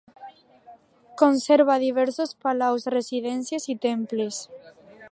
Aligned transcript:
Conserva 1.21 1.77
diversos 1.87 2.33
palaus, 2.47 2.89
residències 2.97 3.71
i 3.77 3.79
temples. 3.87 4.43